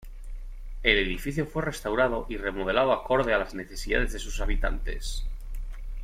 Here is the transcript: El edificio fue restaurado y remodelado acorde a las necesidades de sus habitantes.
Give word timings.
El 0.81 0.97
edificio 0.97 1.45
fue 1.45 1.61
restaurado 1.61 2.25
y 2.27 2.35
remodelado 2.37 2.91
acorde 2.91 3.35
a 3.35 3.37
las 3.37 3.53
necesidades 3.53 4.11
de 4.11 4.17
sus 4.17 4.41
habitantes. 4.41 5.25